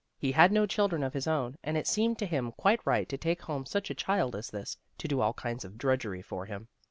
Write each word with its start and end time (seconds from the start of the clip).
He 0.17 0.31
had 0.31 0.51
no 0.51 0.65
children 0.65 1.03
of 1.03 1.13
his 1.13 1.27
own, 1.27 1.57
and 1.63 1.77
it 1.77 1.85
seemed 1.85 2.17
to 2.17 2.25
him 2.25 2.53
quite 2.53 2.83
right 2.87 3.07
to 3.07 3.19
take 3.19 3.43
home 3.43 3.67
such 3.67 3.91
a 3.91 3.93
child 3.93 4.35
as 4.35 4.49
this, 4.49 4.75
to 4.97 5.07
do 5.07 5.21
all 5.21 5.33
kinds 5.33 5.63
of 5.63 5.77
drudgery 5.77 6.23
for 6.23 6.47
him. 6.47 6.69